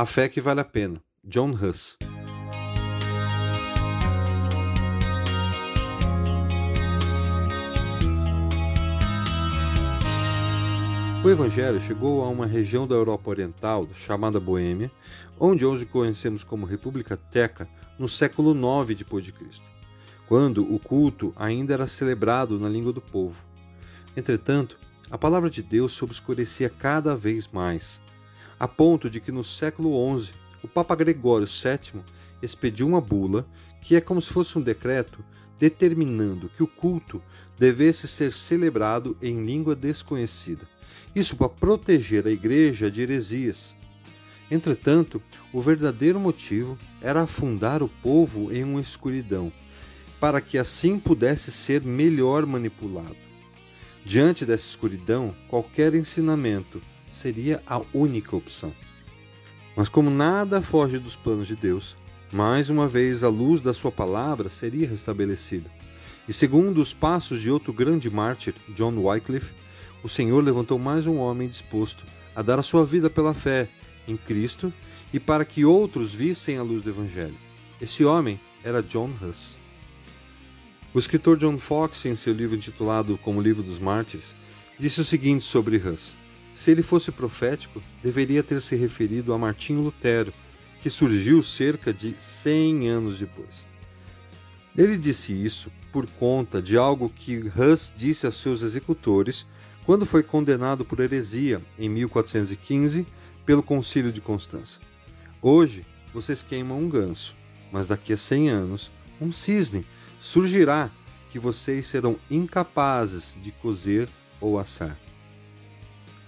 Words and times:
A 0.00 0.06
Fé 0.06 0.30
que 0.30 0.40
Vale 0.40 0.62
a 0.62 0.64
Pena, 0.64 0.98
John 1.22 1.50
Huss. 1.50 1.98
O 11.22 11.28
Evangelho 11.28 11.78
chegou 11.82 12.24
a 12.24 12.30
uma 12.30 12.46
região 12.46 12.88
da 12.88 12.94
Europa 12.94 13.28
Oriental, 13.28 13.86
chamada 13.92 14.40
Boêmia, 14.40 14.90
onde 15.38 15.66
hoje 15.66 15.84
conhecemos 15.84 16.42
como 16.42 16.64
República 16.64 17.14
Teca, 17.14 17.68
no 17.98 18.08
século 18.08 18.54
IX 18.54 18.96
d.C., 18.96 19.60
quando 20.26 20.62
o 20.74 20.78
culto 20.78 21.34
ainda 21.36 21.74
era 21.74 21.86
celebrado 21.86 22.58
na 22.58 22.70
língua 22.70 22.94
do 22.94 23.02
povo. 23.02 23.44
Entretanto, 24.16 24.78
a 25.10 25.18
palavra 25.18 25.50
de 25.50 25.62
Deus 25.62 25.94
se 25.94 26.02
obscurecia 26.02 26.70
cada 26.70 27.14
vez 27.14 27.46
mais, 27.48 28.00
a 28.60 28.68
ponto 28.68 29.08
de 29.08 29.20
que 29.20 29.32
no 29.32 29.42
século 29.42 30.18
XI 30.18 30.34
o 30.62 30.68
Papa 30.68 30.94
Gregório 30.94 31.46
VII 31.46 32.02
expediu 32.42 32.86
uma 32.86 33.00
bula 33.00 33.48
que 33.80 33.96
é 33.96 34.00
como 34.02 34.20
se 34.20 34.30
fosse 34.30 34.58
um 34.58 34.60
decreto 34.60 35.24
determinando 35.58 36.50
que 36.50 36.62
o 36.62 36.66
culto 36.66 37.22
devesse 37.58 38.06
ser 38.06 38.32
celebrado 38.32 39.16
em 39.22 39.42
língua 39.44 39.74
desconhecida. 39.74 40.68
Isso 41.14 41.36
para 41.36 41.48
proteger 41.48 42.26
a 42.26 42.30
igreja 42.30 42.90
de 42.90 43.00
heresias. 43.00 43.74
Entretanto, 44.50 45.22
o 45.52 45.60
verdadeiro 45.60 46.20
motivo 46.20 46.78
era 47.00 47.22
afundar 47.22 47.82
o 47.82 47.88
povo 47.88 48.52
em 48.52 48.62
uma 48.62 48.80
escuridão, 48.80 49.52
para 50.18 50.40
que 50.40 50.58
assim 50.58 50.98
pudesse 50.98 51.50
ser 51.50 51.82
melhor 51.82 52.44
manipulado. 52.44 53.16
Diante 54.04 54.44
dessa 54.44 54.66
escuridão, 54.66 55.34
qualquer 55.48 55.94
ensinamento 55.94 56.82
seria 57.10 57.62
a 57.66 57.80
única 57.92 58.36
opção. 58.36 58.72
Mas 59.76 59.88
como 59.88 60.10
nada 60.10 60.60
foge 60.60 60.98
dos 60.98 61.16
planos 61.16 61.46
de 61.46 61.56
Deus, 61.56 61.96
mais 62.32 62.70
uma 62.70 62.88
vez 62.88 63.22
a 63.22 63.28
luz 63.28 63.60
da 63.60 63.74
sua 63.74 63.90
palavra 63.90 64.48
seria 64.48 64.88
restabelecida. 64.88 65.70
E 66.28 66.32
segundo 66.32 66.80
os 66.80 66.94
passos 66.94 67.40
de 67.40 67.50
outro 67.50 67.72
grande 67.72 68.08
mártir, 68.08 68.54
John 68.68 68.96
Wycliffe, 68.98 69.54
o 70.02 70.08
Senhor 70.08 70.42
levantou 70.42 70.78
mais 70.78 71.06
um 71.06 71.16
homem 71.16 71.48
disposto 71.48 72.04
a 72.34 72.42
dar 72.42 72.58
a 72.58 72.62
sua 72.62 72.84
vida 72.84 73.10
pela 73.10 73.34
fé 73.34 73.68
em 74.06 74.16
Cristo 74.16 74.72
e 75.12 75.18
para 75.18 75.44
que 75.44 75.64
outros 75.64 76.12
vissem 76.12 76.56
a 76.56 76.62
luz 76.62 76.82
do 76.82 76.90
Evangelho. 76.90 77.36
Esse 77.80 78.04
homem 78.04 78.40
era 78.62 78.82
John 78.82 79.10
Huss. 79.20 79.56
O 80.92 80.98
escritor 80.98 81.36
John 81.36 81.58
Fox, 81.58 82.04
em 82.04 82.14
seu 82.14 82.32
livro 82.32 82.56
intitulado 82.56 83.18
Como 83.18 83.40
Livro 83.40 83.62
dos 83.62 83.78
Mártires, 83.78 84.34
disse 84.78 85.00
o 85.00 85.04
seguinte 85.04 85.44
sobre 85.44 85.76
Huss: 85.76 86.16
Se 86.52 86.70
ele 86.70 86.82
fosse 86.82 87.12
profético, 87.12 87.82
deveria 88.02 88.42
ter 88.42 88.60
se 88.60 88.76
referido 88.76 89.32
a 89.32 89.38
Martinho 89.38 89.82
Lutero, 89.82 90.32
que 90.82 90.90
surgiu 90.90 91.42
cerca 91.42 91.92
de 91.92 92.14
100 92.18 92.88
anos 92.88 93.18
depois. 93.18 93.66
Ele 94.76 94.96
disse 94.96 95.32
isso 95.32 95.70
por 95.92 96.06
conta 96.06 96.62
de 96.62 96.76
algo 96.76 97.10
que 97.10 97.38
Huss 97.38 97.92
disse 97.96 98.26
aos 98.26 98.40
seus 98.40 98.62
executores 98.62 99.46
quando 99.84 100.06
foi 100.06 100.22
condenado 100.22 100.84
por 100.84 101.00
heresia 101.00 101.60
em 101.78 101.88
1415 101.88 103.06
pelo 103.44 103.62
Concílio 103.62 104.12
de 104.12 104.20
Constança. 104.20 104.80
Hoje 105.42 105.84
vocês 106.14 106.42
queimam 106.42 106.78
um 106.78 106.88
ganso, 106.88 107.36
mas 107.72 107.88
daqui 107.88 108.12
a 108.12 108.16
100 108.16 108.48
anos 108.50 108.90
um 109.20 109.32
cisne 109.32 109.86
surgirá 110.20 110.90
que 111.30 111.38
vocês 111.38 111.86
serão 111.86 112.16
incapazes 112.30 113.36
de 113.42 113.52
cozer 113.52 114.08
ou 114.40 114.58
assar. 114.58 114.96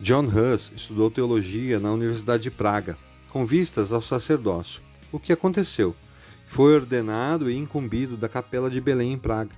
John 0.00 0.24
Huss 0.24 0.72
estudou 0.74 1.10
teologia 1.10 1.78
na 1.78 1.92
Universidade 1.92 2.44
de 2.44 2.50
Praga, 2.50 2.96
com 3.28 3.44
vistas 3.44 3.92
ao 3.92 4.00
sacerdócio. 4.00 4.80
O 5.12 5.20
que 5.20 5.30
aconteceu? 5.30 5.94
Foi 6.46 6.74
ordenado 6.74 7.50
e 7.50 7.56
incumbido 7.56 8.16
da 8.16 8.26
Capela 8.26 8.70
de 8.70 8.80
Belém 8.80 9.12
em 9.12 9.18
Praga. 9.18 9.50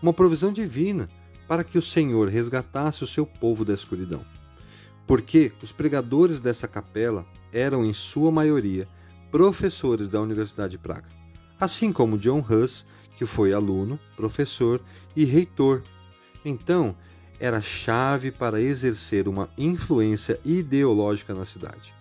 Uma 0.00 0.12
provisão 0.12 0.52
divina 0.52 1.08
para 1.48 1.64
que 1.64 1.76
o 1.76 1.82
Senhor 1.82 2.28
resgatasse 2.28 3.02
o 3.02 3.08
seu 3.08 3.26
povo 3.26 3.64
da 3.64 3.74
escuridão. 3.74 4.24
Porque 5.04 5.50
os 5.60 5.72
pregadores 5.72 6.38
dessa 6.38 6.68
capela 6.68 7.26
eram, 7.52 7.84
em 7.84 7.92
sua 7.92 8.30
maioria, 8.30 8.86
professores 9.32 10.06
da 10.06 10.20
Universidade 10.20 10.72
de 10.72 10.78
Praga, 10.78 11.08
assim 11.58 11.92
como 11.92 12.18
John 12.18 12.38
Huss, 12.48 12.86
que 13.16 13.26
foi 13.26 13.52
aluno, 13.52 13.98
professor 14.14 14.80
e 15.16 15.24
reitor. 15.24 15.82
Então, 16.44 16.94
era 17.42 17.60
chave 17.60 18.30
para 18.30 18.60
exercer 18.60 19.26
uma 19.26 19.50
influência 19.58 20.38
ideológica 20.44 21.34
na 21.34 21.44
cidade. 21.44 21.92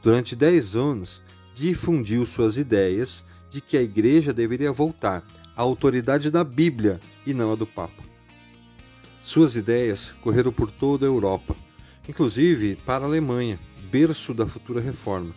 Durante 0.00 0.36
dez 0.36 0.76
anos, 0.76 1.24
difundiu 1.52 2.24
suas 2.24 2.56
ideias 2.56 3.24
de 3.50 3.60
que 3.60 3.76
a 3.76 3.82
igreja 3.82 4.32
deveria 4.32 4.70
voltar 4.70 5.24
à 5.56 5.62
autoridade 5.62 6.30
da 6.30 6.44
Bíblia 6.44 7.00
e 7.26 7.34
não 7.34 7.50
a 7.50 7.56
do 7.56 7.66
Papa. 7.66 8.00
Suas 9.24 9.56
ideias 9.56 10.14
correram 10.20 10.52
por 10.52 10.70
toda 10.70 11.04
a 11.04 11.08
Europa, 11.08 11.56
inclusive 12.08 12.76
para 12.86 13.04
a 13.04 13.08
Alemanha, 13.08 13.58
berço 13.90 14.32
da 14.32 14.46
futura 14.46 14.80
reforma. 14.80 15.34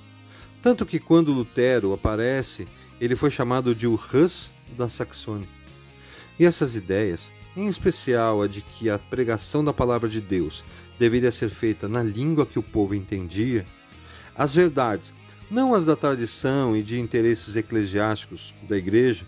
Tanto 0.62 0.86
que 0.86 1.00
quando 1.00 1.34
Lutero 1.34 1.92
aparece, 1.92 2.68
ele 3.02 3.16
foi 3.16 3.32
chamado 3.32 3.74
de 3.74 3.88
o 3.88 3.96
Hus 3.96 4.54
da 4.78 4.88
Saxônia. 4.88 5.50
E 6.38 6.46
essas 6.46 6.76
ideias, 6.76 7.32
em 7.56 7.68
especial 7.68 8.42
a 8.42 8.48
de 8.48 8.62
que 8.62 8.90
a 8.90 9.00
pregação 9.00 9.64
da 9.64 9.74
palavra 9.74 10.08
de 10.08 10.22
Deus 10.22 10.64
deveria 10.98 11.32
ser 11.32 11.50
feita 11.50 11.88
na 11.88 12.04
língua 12.04 12.46
que 12.46 12.60
o 12.60 12.64
povo 12.64 12.94
entendia, 12.96 13.66
as 14.36 14.54
verdades, 14.54 15.14
não 15.50 15.74
as 15.74 15.84
da 15.84 15.96
tradição 15.96 16.76
e 16.78 16.84
de 16.84 17.00
interesses 17.00 17.56
eclesiásticos 17.56 18.54
da 18.68 18.78
igreja, 18.78 19.26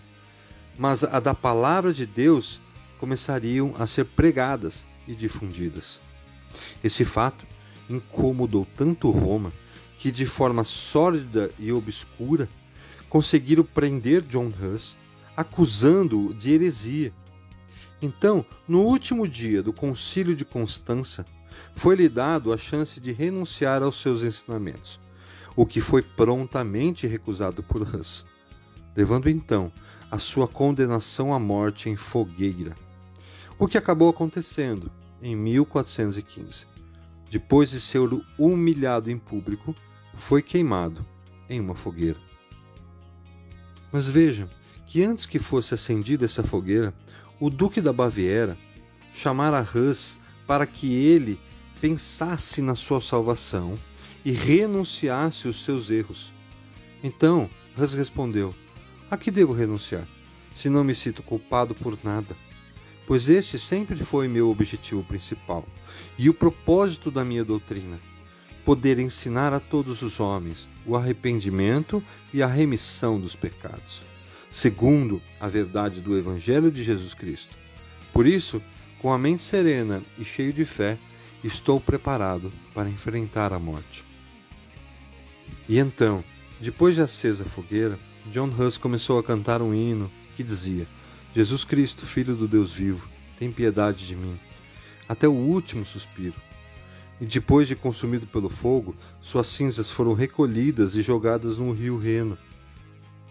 mas 0.78 1.04
a 1.04 1.20
da 1.20 1.34
palavra 1.34 1.92
de 1.92 2.06
Deus 2.06 2.60
começariam 2.98 3.74
a 3.78 3.86
ser 3.86 4.04
pregadas 4.04 4.86
e 5.06 5.14
difundidas. 5.14 6.00
Esse 6.82 7.04
fato 7.04 7.44
incomodou 7.90 8.66
tanto 8.76 9.10
Roma 9.10 9.52
que, 9.98 10.10
de 10.10 10.26
forma 10.26 10.64
sórdida 10.64 11.50
e 11.58 11.72
obscura, 11.72 12.48
conseguiram 13.08 13.64
prender 13.64 14.22
John 14.22 14.50
Hus, 14.60 14.96
acusando-o 15.36 16.32
de 16.32 16.52
heresia. 16.52 17.12
Então, 18.02 18.44
no 18.66 18.80
último 18.80 19.28
dia 19.28 19.62
do 19.62 19.72
Concílio 19.72 20.34
de 20.34 20.44
Constança, 20.44 21.24
foi-lhe 21.76 22.08
dado 22.08 22.52
a 22.52 22.58
chance 22.58 22.98
de 23.00 23.12
renunciar 23.12 23.80
aos 23.80 24.00
seus 24.00 24.24
ensinamentos, 24.24 25.00
o 25.54 25.64
que 25.64 25.80
foi 25.80 26.02
prontamente 26.02 27.06
recusado 27.06 27.62
por 27.62 27.82
Hus, 27.82 28.26
levando 28.96 29.30
então 29.30 29.72
a 30.10 30.18
sua 30.18 30.48
condenação 30.48 31.32
à 31.32 31.38
morte 31.38 31.88
em 31.88 31.94
fogueira. 31.94 32.74
O 33.56 33.68
que 33.68 33.78
acabou 33.78 34.08
acontecendo 34.08 34.90
em 35.22 35.36
1415. 35.36 36.66
Depois 37.30 37.70
de 37.70 37.80
ser 37.80 38.00
humilhado 38.36 39.10
em 39.10 39.18
público, 39.18 39.74
foi 40.14 40.42
queimado 40.42 41.06
em 41.48 41.60
uma 41.60 41.74
fogueira. 41.74 42.18
Mas 43.92 44.08
vejam 44.08 44.50
que 44.86 45.02
antes 45.02 45.24
que 45.24 45.38
fosse 45.38 45.72
acendida 45.72 46.24
essa 46.24 46.42
fogueira, 46.42 46.92
o 47.42 47.50
Duque 47.50 47.80
da 47.80 47.92
Baviera 47.92 48.56
chamara 49.12 49.60
Hus 49.74 50.16
para 50.46 50.64
que 50.64 50.94
ele 50.94 51.40
pensasse 51.80 52.62
na 52.62 52.76
sua 52.76 53.00
salvação 53.00 53.76
e 54.24 54.30
renunciasse 54.30 55.48
os 55.48 55.64
seus 55.64 55.90
erros. 55.90 56.32
Então, 57.02 57.50
Hus 57.76 57.94
respondeu: 57.94 58.54
A 59.10 59.16
que 59.16 59.28
devo 59.28 59.52
renunciar, 59.52 60.06
se 60.54 60.68
não 60.68 60.84
me 60.84 60.94
sinto 60.94 61.20
culpado 61.20 61.74
por 61.74 61.98
nada? 62.04 62.36
pois 63.08 63.28
este 63.28 63.58
sempre 63.58 63.96
foi 63.96 64.28
meu 64.28 64.48
objetivo 64.48 65.02
principal 65.02 65.66
e 66.16 66.30
o 66.30 66.34
propósito 66.34 67.10
da 67.10 67.24
minha 67.24 67.44
doutrina: 67.44 68.00
poder 68.64 69.00
ensinar 69.00 69.52
a 69.52 69.58
todos 69.58 70.00
os 70.00 70.20
homens 70.20 70.68
o 70.86 70.96
arrependimento 70.96 72.00
e 72.32 72.40
a 72.40 72.46
remissão 72.46 73.20
dos 73.20 73.34
pecados, 73.34 74.04
segundo 74.52 75.22
a 75.40 75.48
verdade 75.48 76.02
do 76.02 76.16
Evangelho 76.16 76.70
de 76.70 76.82
Jesus 76.82 77.14
Cristo. 77.14 77.56
Por 78.12 78.26
isso, 78.26 78.62
com 79.00 79.10
a 79.10 79.16
mente 79.16 79.42
serena 79.42 80.02
e 80.18 80.24
cheio 80.26 80.52
de 80.52 80.66
fé, 80.66 80.98
estou 81.42 81.80
preparado 81.80 82.52
para 82.74 82.90
enfrentar 82.90 83.54
a 83.54 83.58
morte. 83.58 84.04
E 85.66 85.78
então, 85.78 86.22
depois 86.60 86.94
de 86.94 87.00
acesa 87.00 87.44
a 87.44 87.48
fogueira, 87.48 87.98
John 88.30 88.48
Huss 88.48 88.76
começou 88.76 89.18
a 89.18 89.24
cantar 89.24 89.62
um 89.62 89.74
hino 89.74 90.12
que 90.36 90.42
dizia: 90.42 90.86
Jesus 91.34 91.64
Cristo, 91.64 92.04
Filho 92.04 92.36
do 92.36 92.46
Deus 92.46 92.74
vivo, 92.74 93.08
tem 93.38 93.50
piedade 93.50 94.06
de 94.06 94.14
mim, 94.14 94.38
até 95.08 95.26
o 95.26 95.32
último 95.32 95.86
suspiro. 95.86 96.36
E 97.18 97.24
depois 97.24 97.68
de 97.68 97.74
consumido 97.74 98.26
pelo 98.26 98.50
fogo, 98.50 98.94
suas 99.18 99.46
cinzas 99.46 99.90
foram 99.90 100.12
recolhidas 100.12 100.94
e 100.94 101.00
jogadas 101.00 101.56
no 101.56 101.72
rio 101.72 101.96
Reno. 101.96 102.36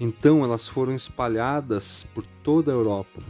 Então 0.04 0.44
elas 0.44 0.68
foram 0.68 0.96
espalhadas 0.96 2.08
por 2.12 2.26
toda 2.42 2.72
a 2.72 2.74
Europa, 2.74 3.22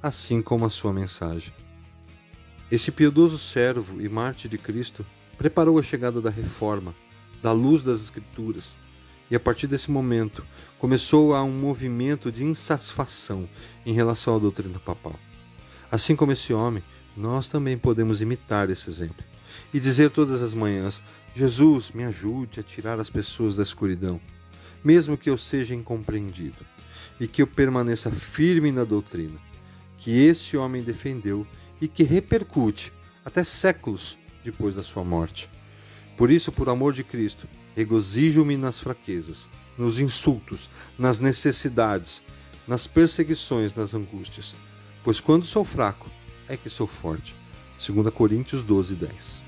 assim 0.00 0.40
como 0.40 0.64
a 0.64 0.70
sua 0.70 0.92
mensagem. 0.92 1.52
Este 2.70 2.92
piedoso 2.92 3.36
servo 3.36 4.00
e 4.00 4.08
mártir 4.08 4.48
de 4.48 4.56
Cristo 4.56 5.04
preparou 5.36 5.76
a 5.76 5.82
chegada 5.82 6.20
da 6.20 6.30
reforma, 6.30 6.94
da 7.42 7.50
luz 7.50 7.82
das 7.82 8.00
Escrituras, 8.00 8.76
E 9.28 9.34
a 9.34 9.40
partir 9.40 9.66
desse 9.66 9.90
momento 9.90 10.44
começou 10.78 11.34
a 11.34 11.42
um 11.42 11.50
movimento 11.50 12.30
de 12.30 12.44
insatisfação 12.44 13.48
em 13.84 13.92
relação 13.92 14.36
à 14.36 14.38
doutrina 14.38 14.78
papal. 14.78 15.18
Assim 15.90 16.14
como 16.14 16.30
esse 16.30 16.54
homem, 16.54 16.84
nós 17.16 17.48
também 17.48 17.76
podemos 17.76 18.20
imitar 18.20 18.70
esse 18.70 18.88
exemplo 18.88 19.24
e 19.72 19.80
dizer 19.80 20.10
todas 20.10 20.42
as 20.42 20.54
manhãs: 20.54 21.02
Jesus, 21.34 21.90
me 21.90 22.04
ajude 22.04 22.60
a 22.60 22.62
tirar 22.62 23.00
as 23.00 23.10
pessoas 23.10 23.56
da 23.56 23.64
escuridão, 23.64 24.20
mesmo 24.84 25.16
que 25.16 25.30
eu 25.30 25.36
seja 25.36 25.74
incompreendido, 25.74 26.64
e 27.18 27.26
que 27.26 27.42
eu 27.42 27.46
permaneça 27.46 28.10
firme 28.10 28.70
na 28.70 28.84
doutrina 28.84 29.40
que 30.04 30.10
esse 30.26 30.54
homem 30.56 30.82
defendeu 30.82 31.46
e 31.80 31.88
que 31.88 32.02
repercute 32.02 32.92
até 33.24 33.42
séculos 33.42 34.18
depois 34.44 34.74
da 34.74 34.82
sua 34.82 35.02
morte. 35.02 35.48
Por 36.16 36.30
isso, 36.30 36.52
por 36.52 36.68
amor 36.68 36.92
de 36.92 37.02
Cristo, 37.02 37.48
regozijo-me 37.74 38.56
nas 38.56 38.78
fraquezas, 38.78 39.48
nos 39.78 39.98
insultos, 39.98 40.68
nas 40.98 41.20
necessidades, 41.20 42.22
nas 42.68 42.86
perseguições, 42.86 43.74
nas 43.74 43.94
angústias, 43.94 44.54
pois 45.02 45.20
quando 45.20 45.46
sou 45.46 45.64
fraco 45.64 46.10
é 46.48 46.56
que 46.56 46.68
sou 46.68 46.86
forte. 46.86 47.34
2 47.78 48.12
Coríntios 48.14 48.62
12, 48.62 48.94
10. 48.94 49.43